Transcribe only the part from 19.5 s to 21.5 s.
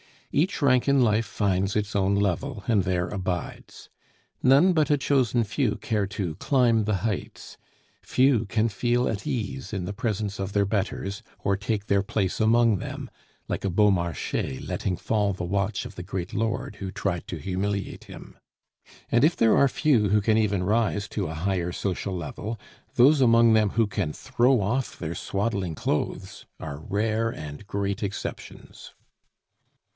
are few who can even rise to a